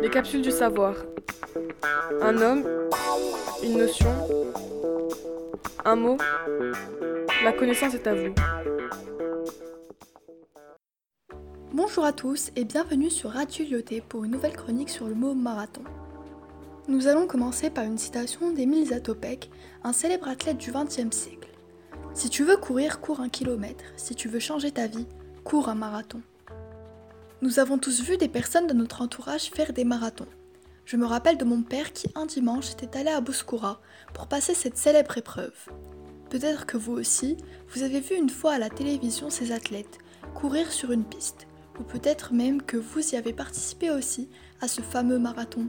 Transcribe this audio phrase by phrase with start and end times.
[0.00, 0.94] Les capsules du savoir.
[2.20, 2.64] Un homme,
[3.62, 4.10] une notion,
[5.84, 6.18] un mot.
[7.44, 8.34] La connaissance est à vous.
[11.72, 15.34] Bonjour à tous et bienvenue sur Radio Lyoté pour une nouvelle chronique sur le mot
[15.34, 15.82] marathon.
[16.88, 19.50] Nous allons commencer par une citation d'Émile Zatopek,
[19.84, 21.48] un célèbre athlète du XXe siècle.
[22.14, 23.84] Si tu veux courir, cours un kilomètre.
[23.96, 25.06] Si tu veux changer ta vie,
[25.44, 26.20] cours un marathon.
[27.42, 30.28] Nous avons tous vu des personnes de notre entourage faire des marathons.
[30.84, 33.80] Je me rappelle de mon père qui un dimanche était allé à Bouskoura
[34.14, 35.68] pour passer cette célèbre épreuve.
[36.30, 37.36] Peut-être que vous aussi,
[37.70, 39.98] vous avez vu une fois à la télévision ces athlètes
[40.36, 41.48] courir sur une piste,
[41.80, 44.28] ou peut-être même que vous y avez participé aussi
[44.60, 45.66] à ce fameux marathon.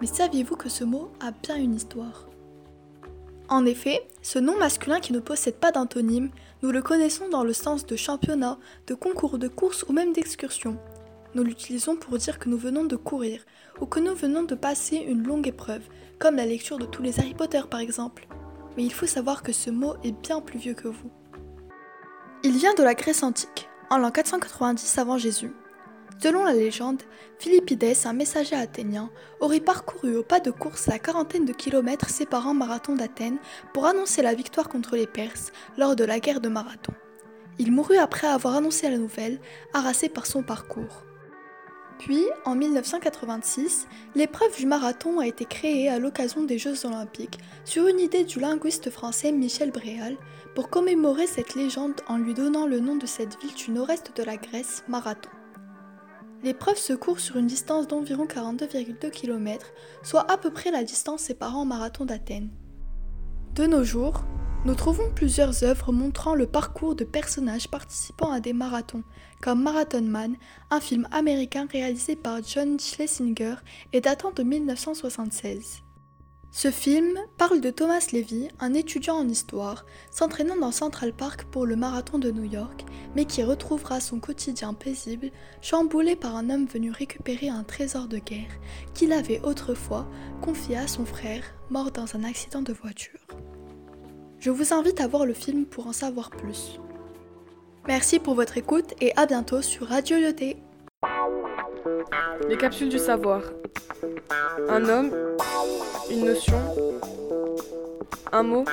[0.00, 2.26] Mais saviez-vous que ce mot a bien une histoire?
[3.50, 6.30] En effet, ce nom masculin qui ne possède pas d'antonyme,
[6.62, 10.78] nous le connaissons dans le sens de championnat, de concours de course ou même d'excursion.
[11.34, 13.42] Nous l'utilisons pour dire que nous venons de courir
[13.80, 15.82] ou que nous venons de passer une longue épreuve,
[16.18, 18.26] comme la lecture de tous les Harry Potter par exemple.
[18.76, 21.10] Mais il faut savoir que ce mot est bien plus vieux que vous.
[22.42, 25.52] Il vient de la Grèce antique, en l'an 490 avant Jésus.
[26.22, 27.02] Selon la légende,
[27.38, 32.54] Philippides, un messager athénien, aurait parcouru au pas de course la quarantaine de kilomètres séparant
[32.54, 33.38] Marathon d'Athènes
[33.72, 36.92] pour annoncer la victoire contre les Perses lors de la guerre de Marathon.
[37.58, 39.40] Il mourut après avoir annoncé la nouvelle,
[39.72, 41.04] harassé par son parcours.
[42.04, 43.86] Puis, en 1986,
[44.16, 48.40] l'épreuve du marathon a été créée à l'occasion des Jeux olympiques sur une idée du
[48.40, 50.16] linguiste français Michel Bréal
[50.56, 54.24] pour commémorer cette légende en lui donnant le nom de cette ville du nord-est de
[54.24, 55.30] la Grèce, Marathon.
[56.42, 59.68] L'épreuve se court sur une distance d'environ 42,2 km,
[60.02, 62.50] soit à peu près la distance séparant Marathon d'Athènes.
[63.54, 64.24] De nos jours,
[64.64, 69.02] nous trouvons plusieurs œuvres montrant le parcours de personnages participant à des marathons,
[69.40, 70.36] comme Marathon Man,
[70.70, 73.56] un film américain réalisé par John Schlesinger
[73.92, 75.82] et datant de 1976.
[76.54, 81.66] Ce film parle de Thomas Levy, un étudiant en histoire, s'entraînant dans Central Park pour
[81.66, 82.84] le marathon de New York,
[83.16, 85.30] mais qui retrouvera son quotidien paisible,
[85.60, 88.52] chamboulé par un homme venu récupérer un trésor de guerre
[88.94, 90.06] qu'il avait autrefois
[90.42, 93.31] confié à son frère, mort dans un accident de voiture.
[94.42, 96.80] Je vous invite à voir le film pour en savoir plus.
[97.86, 100.56] Merci pour votre écoute et à bientôt sur Radio Lyoté.
[102.48, 103.42] Les capsules du savoir.
[104.68, 105.12] Un homme,
[106.10, 106.58] une notion,
[108.32, 108.64] un mot.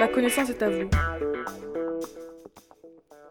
[0.00, 0.90] La connaissance est à vous.